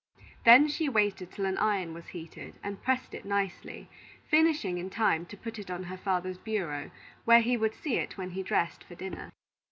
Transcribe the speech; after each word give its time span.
Then 0.45 0.67
she 0.67 0.89
waited 0.89 1.29
till 1.31 1.45
an 1.45 1.59
iron 1.59 1.93
was 1.93 2.07
heated, 2.07 2.55
and 2.63 2.81
pressed 2.81 3.13
it 3.13 3.23
nicely, 3.23 3.87
finishing 4.25 4.79
in 4.79 4.89
time 4.89 5.27
to 5.27 5.37
put 5.37 5.59
it 5.59 5.69
on 5.69 5.83
her 5.83 5.97
father's 5.97 6.39
bureau, 6.39 6.89
where 7.23 7.41
he 7.41 7.55
would 7.55 7.75
see 7.75 7.97
it 7.97 8.17
when 8.17 8.31
he 8.31 8.41
dressed 8.41 8.83
for 8.83 8.95
dinner. 8.95 9.31